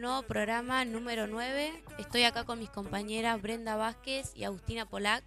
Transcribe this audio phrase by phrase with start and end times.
[0.00, 1.84] nuevo programa número 9.
[1.98, 5.22] Estoy acá con mis compañeras Brenda Vázquez y Agustina Polac.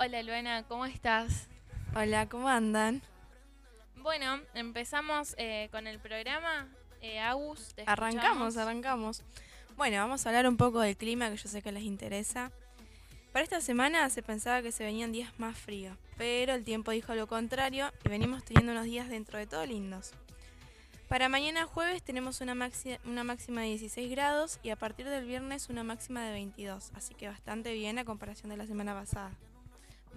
[0.00, 1.46] Hola Luana, ¿cómo estás?
[1.94, 3.00] Hola, ¿cómo andan?
[3.96, 6.66] Bueno, empezamos eh, con el programa.
[7.00, 8.56] Eh, Agus, te Arrancamos, escuchamos.
[8.56, 9.22] arrancamos.
[9.76, 12.50] Bueno, vamos a hablar un poco del clima que yo sé que les interesa.
[13.32, 17.14] Para esta semana se pensaba que se venían días más fríos, pero el tiempo dijo
[17.14, 20.14] lo contrario y venimos teniendo unos días dentro de todo lindos.
[21.08, 25.24] Para mañana jueves tenemos una, maxi- una máxima de 16 grados y a partir del
[25.24, 29.30] viernes una máxima de 22, así que bastante bien a comparación de la semana pasada.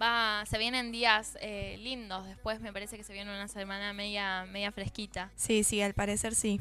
[0.01, 2.25] Va, se vienen días eh, lindos.
[2.25, 5.31] Después me parece que se viene una semana media, media fresquita.
[5.35, 6.59] Sí, sí, al parecer sí.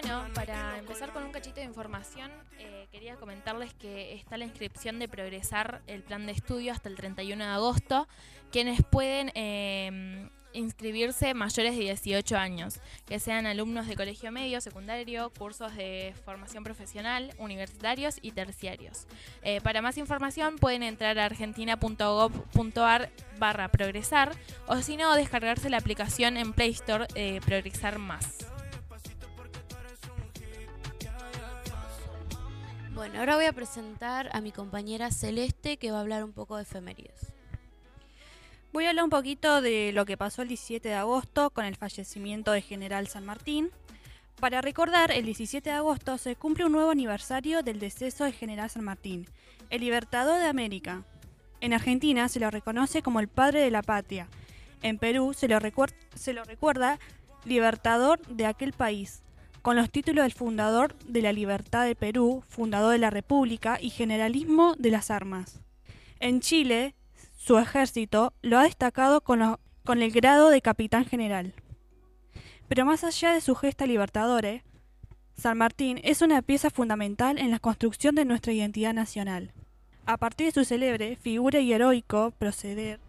[0.00, 5.00] Bueno, para empezar con un cachito de información, eh, quería comentarles que está la inscripción
[5.00, 8.06] de Progresar el plan de estudio hasta el 31 de agosto,
[8.52, 15.32] quienes pueden eh, inscribirse mayores de 18 años, que sean alumnos de colegio medio, secundario,
[15.36, 19.08] cursos de formación profesional, universitarios y terciarios.
[19.42, 23.10] Eh, para más información pueden entrar a argentina.gov.ar
[23.40, 24.30] barra progresar
[24.68, 28.47] o si no descargarse la aplicación en Play Store eh, Progresar Más.
[32.98, 36.56] Bueno, ahora voy a presentar a mi compañera Celeste que va a hablar un poco
[36.56, 37.32] de efemérides.
[38.72, 41.76] Voy a hablar un poquito de lo que pasó el 17 de agosto con el
[41.76, 43.70] fallecimiento de General San Martín.
[44.40, 48.68] Para recordar, el 17 de agosto se cumple un nuevo aniversario del deceso de General
[48.68, 49.28] San Martín,
[49.70, 51.04] el libertador de América.
[51.60, 54.26] En Argentina se lo reconoce como el padre de la patria.
[54.82, 56.98] En Perú se lo, recuer- se lo recuerda
[57.44, 59.22] libertador de aquel país,
[59.68, 63.90] con los títulos del fundador de la libertad de Perú, fundador de la República y
[63.90, 65.60] generalismo de las armas.
[66.20, 66.94] En Chile,
[67.36, 71.52] su ejército lo ha destacado con, el grado de capitán general.
[72.66, 74.62] Pero más allá de su gesta libertadores,
[75.36, 79.52] San Martín es una pieza fundamental en la construcción de nuestra identidad nacional.
[80.06, 83.00] A partir de su célebre figura y heroico proceder,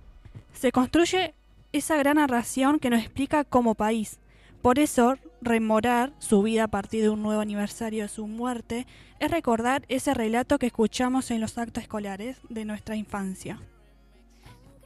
[0.54, 1.36] se construye
[1.72, 4.20] esa gran narración que nos explica como país.
[4.62, 8.88] Por eso, rememorar su vida a partir de un nuevo aniversario de su muerte
[9.20, 13.60] es recordar ese relato que escuchamos en los actos escolares de nuestra infancia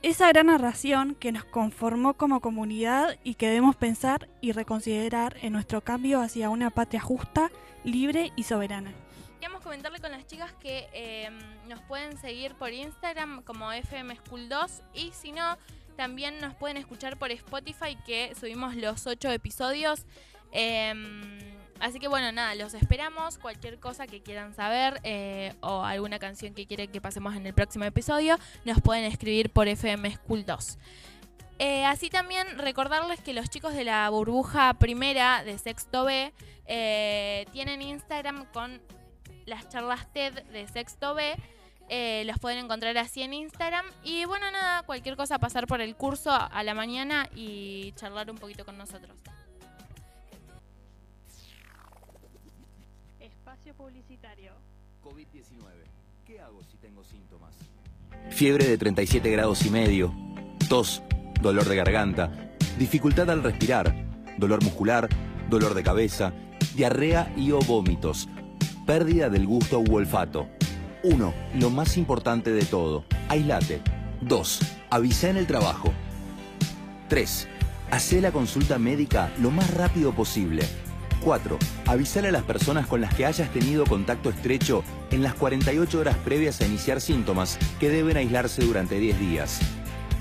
[0.03, 5.53] esa gran narración que nos conformó como comunidad y que debemos pensar y reconsiderar en
[5.53, 7.49] nuestro cambio hacia una patria justa,
[7.85, 8.91] libre y soberana.
[9.39, 11.29] Queremos comentarle con las chicas que eh,
[11.69, 15.57] nos pueden seguir por Instagram como FM School 2 y si no,
[15.93, 20.05] también nos pueden escuchar por Spotify que subimos los ocho episodios.
[20.51, 20.93] Eh,
[21.79, 23.37] así que bueno, nada, los esperamos.
[23.37, 27.53] Cualquier cosa que quieran saber eh, o alguna canción que quieren que pasemos en el
[27.53, 30.77] próximo episodio, nos pueden escribir por FM School 2.
[31.59, 36.33] Eh, así también recordarles que los chicos de la burbuja primera de Sexto B
[36.65, 38.81] eh, tienen Instagram con
[39.45, 41.35] las charlas TED de Sexto B.
[41.89, 43.85] Eh, los pueden encontrar así en Instagram.
[44.03, 48.37] Y bueno, nada, cualquier cosa pasar por el curso a la mañana y charlar un
[48.37, 49.15] poquito con nosotros.
[53.19, 54.53] Espacio publicitario.
[55.03, 55.63] COVID-19.
[56.25, 57.53] ¿Qué hago si tengo síntomas?
[58.29, 60.13] Fiebre de 37 grados y medio,
[60.69, 61.03] tos,
[61.41, 62.31] dolor de garganta,
[62.77, 63.93] dificultad al respirar,
[64.37, 65.09] dolor muscular,
[65.49, 66.33] dolor de cabeza,
[66.75, 68.29] diarrea y o vómitos,
[68.85, 70.47] pérdida del gusto u olfato.
[71.03, 71.33] 1.
[71.59, 73.81] Lo más importante de todo, aislate.
[74.21, 74.59] 2.
[74.89, 75.91] Avisa en el trabajo.
[77.09, 77.47] 3.
[77.91, 80.63] Hacé la consulta médica lo más rápido posible.
[81.23, 81.57] 4.
[81.85, 86.17] Avisar a las personas con las que hayas tenido contacto estrecho en las 48 horas
[86.17, 89.59] previas a iniciar síntomas que deben aislarse durante 10 días.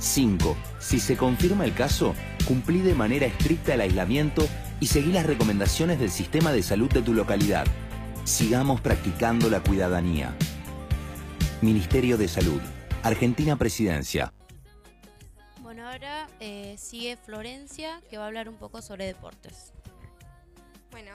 [0.00, 0.56] 5.
[0.80, 2.14] Si se confirma el caso,
[2.44, 4.48] cumplí de manera estricta el aislamiento
[4.80, 7.66] y seguí las recomendaciones del sistema de salud de tu localidad.
[8.24, 10.34] Sigamos practicando la cuidadanía.
[11.62, 12.60] Ministerio de Salud.
[13.04, 14.34] Argentina Presidencia.
[15.60, 19.72] Bueno, ahora eh, sigue Florencia que va a hablar un poco sobre deportes.
[20.90, 21.12] Bueno,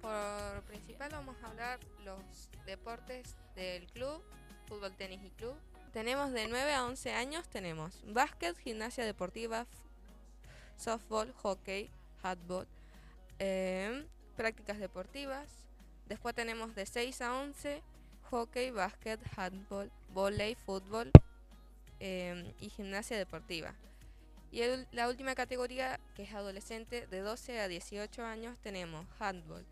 [0.00, 4.22] por principal vamos a hablar los deportes del club,
[4.68, 5.56] fútbol, tenis y club.
[5.92, 9.66] Tenemos de 9 a 11 años, tenemos básquet, gimnasia deportiva,
[10.76, 11.90] softball, hockey,
[12.22, 12.68] handball,
[13.40, 15.48] em, prácticas deportivas.
[16.06, 17.82] Después tenemos de 6 a 11,
[18.30, 21.10] hockey, básquet, handball, volei, fútbol
[22.00, 23.74] em, y gimnasia deportiva.
[24.52, 24.60] Y
[24.92, 29.64] la última categoría, que es adolescente, de 12 a 18 años, tenemos handball,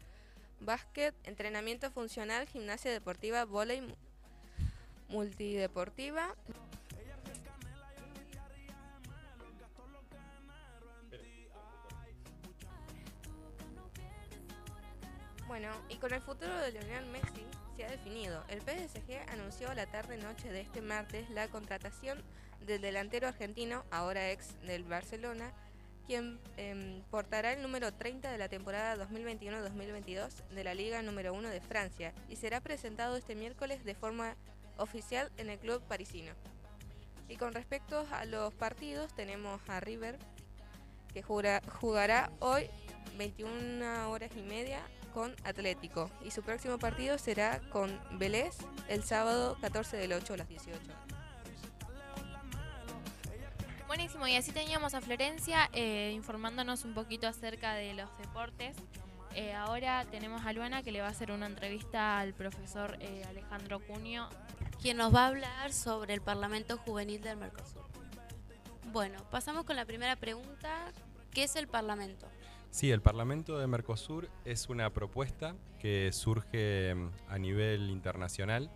[0.60, 3.46] básquet, entrenamiento funcional, gimnasia deportiva,
[3.80, 3.94] mu-
[5.08, 6.34] multideportiva.
[15.54, 17.46] Bueno, y con el futuro de Lionel Messi
[17.76, 18.42] se ha definido.
[18.48, 22.20] El PSG anunció la tarde-noche de este martes la contratación
[22.66, 25.52] del delantero argentino, ahora ex del Barcelona,
[26.08, 31.48] quien em, portará el número 30 de la temporada 2021-2022 de la Liga número 1
[31.50, 34.34] de Francia y será presentado este miércoles de forma
[34.78, 36.32] oficial en el club parisino.
[37.28, 40.18] Y con respecto a los partidos, tenemos a River,
[41.12, 42.68] que jura- jugará hoy
[43.16, 44.80] 21 horas y media
[45.14, 46.11] con Atlético.
[46.25, 48.56] Y su próximo partido será con Vélez
[48.88, 51.05] el sábado 14 del 8 a las 18 horas.
[53.87, 58.76] Buenísimo, y así teníamos a Florencia eh, informándonos un poquito acerca de los deportes.
[59.34, 63.25] Eh, ahora tenemos a Luana que le va a hacer una entrevista al profesor eh,
[63.28, 64.28] Alejandro Cunio.
[64.82, 67.84] quien nos va a hablar sobre el Parlamento Juvenil del Mercosur.
[68.93, 70.93] Bueno, pasamos con la primera pregunta.
[71.31, 72.28] ¿Qué es el Parlamento?
[72.75, 78.69] Sí, el Parlamento de Mercosur es una propuesta que surge mm, a nivel internacional.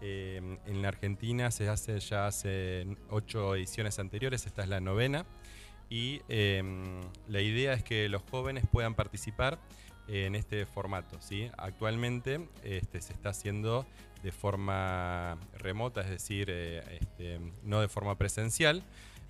[0.00, 5.26] Eh, en la Argentina se hace ya hace ocho ediciones anteriores, esta es la novena,
[5.90, 6.62] y eh,
[7.28, 9.58] la idea es que los jóvenes puedan participar
[10.08, 11.20] en este formato.
[11.20, 11.50] ¿sí?
[11.58, 13.84] Actualmente este, se está haciendo
[14.22, 18.82] de forma remota, es decir, eh, este, no de forma presencial,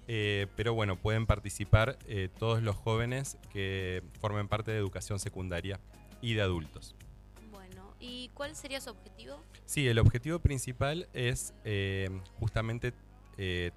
[0.07, 5.81] eh, pero bueno, pueden participar eh, todos los jóvenes que formen parte de educación secundaria
[6.21, 6.95] y de adultos.
[7.51, 9.41] Bueno, ¿y cuál sería su objetivo?
[9.65, 12.93] Sí, el objetivo principal es eh, justamente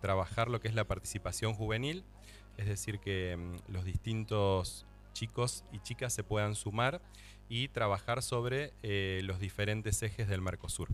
[0.02, 2.04] trabajar lo que es la participación juvenil,
[2.58, 7.02] es decir, que mm, los distintos chicos y chicas se puedan sumar
[7.50, 8.74] y trabajar sobre
[9.24, 10.90] los diferentes ejes del Mercosur.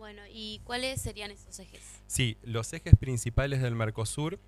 [0.00, 1.82] Bueno, ¿y cuáles serían esos ejes?
[2.06, 4.38] Sí, los ejes principales del Mercosur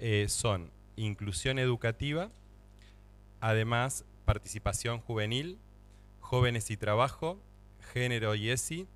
[0.00, 2.32] eh, son inclusión educativa,
[3.38, 5.56] además participación juvenil,
[6.18, 7.38] jóvenes y trabajo,
[7.92, 8.88] género y ESI,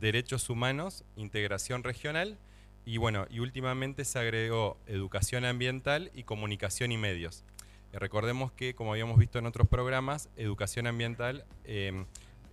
[0.00, 2.36] derechos humanos, integración regional
[2.84, 7.44] y bueno, y últimamente se agregó educación ambiental y comunicación y medios.
[7.92, 12.06] Eh, recordemos que, como habíamos visto en otros programas, educación ambiental eh,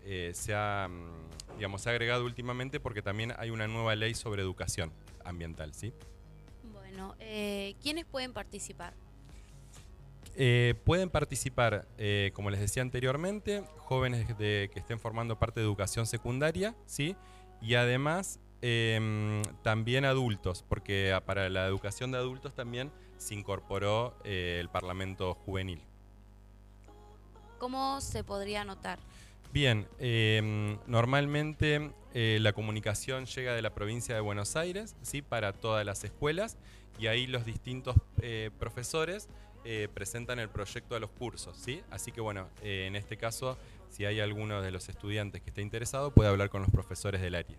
[0.06, 4.14] eh, se, ha, mm, digamos, se ha agregado últimamente porque también hay una nueva ley
[4.14, 4.92] sobre educación
[5.24, 5.94] ambiental, ¿sí?
[6.72, 8.94] Bueno, eh, ¿quiénes pueden participar?
[10.38, 15.66] Eh, pueden participar, eh, como les decía anteriormente, jóvenes de- que estén formando parte de
[15.66, 17.16] educación secundaria, ¿sí?
[17.62, 24.18] Y además em, también adultos, porque ah, para la educación de adultos también se incorporó
[24.24, 25.82] el Parlamento Juvenil.
[27.60, 28.98] ¿Cómo se podría anotar?
[29.52, 35.22] Bien, em, normalmente eh, la comunicación llega de la provincia de Buenos Aires, ¿sí?
[35.22, 36.58] Para todas las escuelas,
[37.00, 39.28] y ahí los distintos eh, profesores
[39.68, 41.82] eh, presentan el proyecto de los cursos, ¿sí?
[41.90, 43.58] Así que bueno, eh, en este caso,
[43.90, 47.34] si hay alguno de los estudiantes que esté interesado, puede hablar con los profesores del
[47.34, 47.58] área.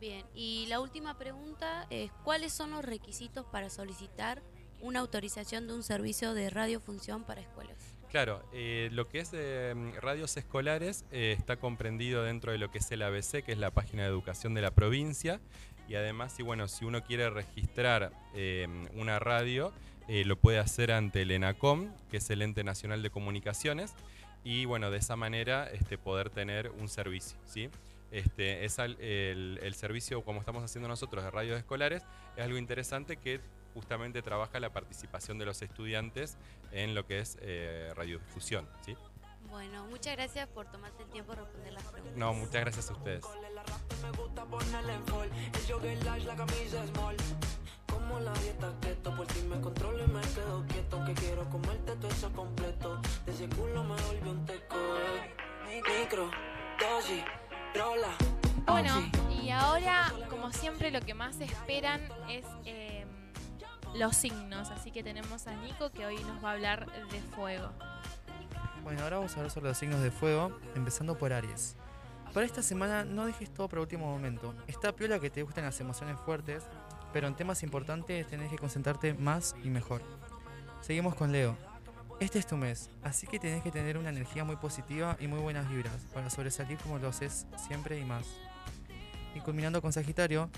[0.00, 4.42] Bien, y la última pregunta es, ¿cuáles son los requisitos para solicitar
[4.80, 7.95] una autorización de un servicio de radiofunción para escuelas?
[8.10, 12.78] Claro, eh, lo que es eh, radios escolares eh, está comprendido dentro de lo que
[12.78, 15.40] es el ABC, que es la página de educación de la provincia.
[15.88, 19.72] Y además, si, bueno, si uno quiere registrar eh, una radio,
[20.08, 23.94] eh, lo puede hacer ante el ENACOM, que es el Ente Nacional de Comunicaciones.
[24.44, 27.36] Y bueno, de esa manera este, poder tener un servicio.
[27.44, 27.68] ¿sí?
[28.12, 32.04] Este, es el, el servicio, como estamos haciendo nosotros, de radios escolares,
[32.36, 33.40] es algo interesante que
[33.76, 36.38] justamente trabaja la participación de los estudiantes
[36.72, 38.66] en lo que es eh, radiodifusión.
[38.80, 38.96] ¿sí?
[39.50, 42.16] Bueno, muchas gracias por tomarte el tiempo de responder las preguntas.
[42.16, 43.22] No, muchas gracias a ustedes.
[47.86, 51.04] Como la dieta keto, por ti me controlo y me quedo quieto.
[51.04, 53.00] Que quiero comerte todo eso completo.
[53.26, 54.76] De ese culo me volvió un teco.
[55.66, 56.30] Micro,
[56.80, 57.24] dosis,
[57.74, 58.16] rola.
[58.66, 63.06] Bueno, y ahora, como siempre, lo que más esperan es eh,
[63.98, 64.70] los signos.
[64.70, 67.70] Así que tenemos a Nico que hoy nos va a hablar de fuego.
[68.82, 71.76] Bueno, ahora vamos a hablar sobre los signos de fuego, empezando por Aries.
[72.32, 74.54] Para esta semana no dejes todo para último momento.
[74.66, 76.64] Está piola que te gusten las emociones fuertes,
[77.12, 80.02] pero en temas importantes tenés que concentrarte más y mejor.
[80.80, 81.56] Seguimos con Leo.
[82.20, 85.40] Este es tu mes, así que tenés que tener una energía muy positiva y muy
[85.40, 88.26] buenas vibras para sobresalir como lo haces siempre y más.
[89.36, 90.48] Y culminando con Sagitario,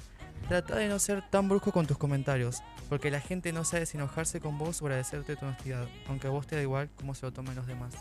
[0.49, 3.97] trata de no ser tan brusco con tus comentarios, porque la gente no sabe si
[3.97, 7.27] enojarse con vos o agradecerte tu honestidad, aunque a vos te da igual cómo se
[7.27, 7.93] lo tomen los demás.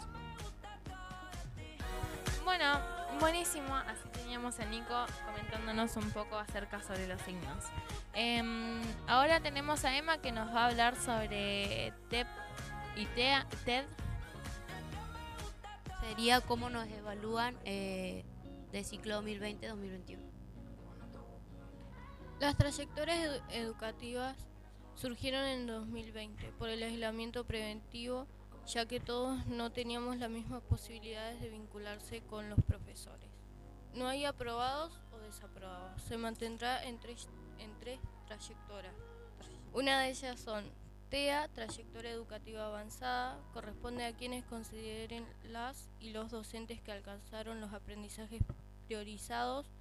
[2.44, 2.80] Bueno,
[3.20, 3.76] buenísimo.
[3.76, 7.64] Así teníamos a Nico comentándonos un poco acerca sobre los signos.
[8.14, 12.28] Em, ahora tenemos a Emma que nos va a hablar sobre TEP
[12.96, 13.86] y TEA- TED.
[16.02, 18.24] Sería cómo nos evalúan eh,
[18.72, 20.27] de ciclo 2020-2021.
[22.40, 24.36] Las trayectorias edu- educativas
[24.96, 28.28] surgieron en 2020 por el aislamiento preventivo,
[28.68, 33.30] ya que todos no teníamos las mismas posibilidades de vincularse con los profesores.
[33.94, 36.02] No hay aprobados o desaprobados.
[36.04, 37.28] Se mantendrá en tres,
[37.60, 38.94] en tres trayectorias.
[39.74, 40.64] Una de ellas son
[41.10, 47.74] TEA, trayectoria educativa avanzada, corresponde a quienes consideren las y los docentes que alcanzaron los
[47.74, 48.42] aprendizajes
[48.88, 49.72] priorizados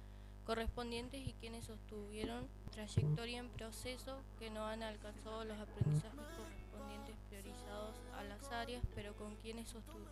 [0.47, 7.93] correspondientes y quienes sostuvieron trayectoria en proceso que no han alcanzado los aprendizajes correspondientes priorizados
[8.17, 10.07] a las áreas, pero con quienes sostu-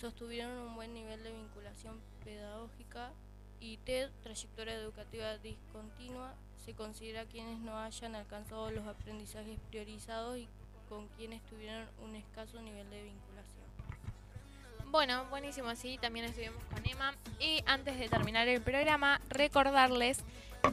[0.00, 3.10] sostuvieron un buen nivel de vinculación pedagógica
[3.58, 10.48] y TED, trayectoria educativa discontinua, se considera quienes no hayan alcanzado los aprendizajes priorizados y
[10.88, 13.33] con quienes tuvieron un escaso nivel de vinculación.
[14.94, 17.16] Bueno, buenísimo, sí, también estuvimos con Emma.
[17.40, 20.20] Y antes de terminar el programa, recordarles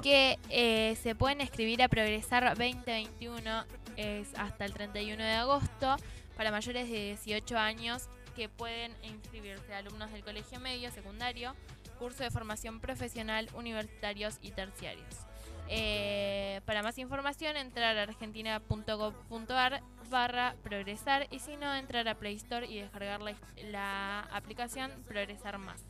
[0.03, 3.65] que eh, se pueden escribir a Progresar 2021
[3.97, 5.95] es hasta el 31 de agosto
[6.37, 11.55] para mayores de 18 años que pueden inscribirse, alumnos del colegio medio, secundario,
[11.97, 15.30] curso de formación profesional, universitarios y terciarios.
[15.73, 22.35] Eh, para más información, entrar a argentina.gov.ar barra progresar y si no, entrar a Play
[22.35, 25.81] Store y descargar la, aplicación Progresar Más.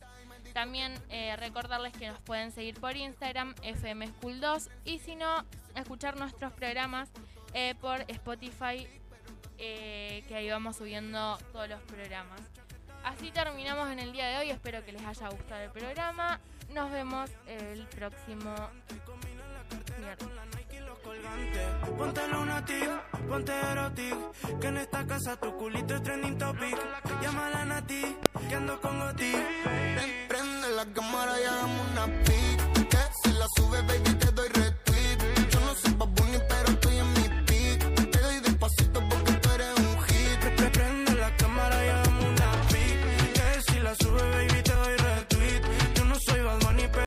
[0.52, 5.44] También eh, recordarles que nos pueden seguir por Instagram, FM School 2 y si no,
[5.74, 7.10] escuchar nuestros programas
[7.52, 8.86] eh, por Spotify,
[9.58, 12.40] que ahí vamos subiendo todos los programas.
[13.02, 16.38] Así terminamos en el día de hoy, espero que les haya gustado el programa.
[16.72, 18.54] Nos vemos el próximo
[20.02, 20.32] enseñar.
[21.96, 22.90] Ponte lunatic,
[23.28, 24.16] ponte erotic,
[24.60, 26.76] que en esta casa tu culito es trending topic.
[27.20, 28.16] Llámala a Nati,
[28.48, 29.32] que ando con Goti.
[30.28, 34.48] Prende la cámara y hagamos una pic, que se la sube, baby, te doy